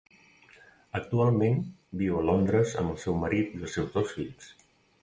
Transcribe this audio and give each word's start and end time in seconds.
Actualment, 0.99 1.61
viu 2.01 2.17
a 2.17 2.25
Londres 2.31 2.75
amb 2.83 2.95
el 2.95 2.99
seu 3.05 3.21
marit 3.27 3.55
i 3.61 3.65
els 3.69 3.79
seus 3.79 3.95
dos 4.01 4.15
fills. 4.19 4.53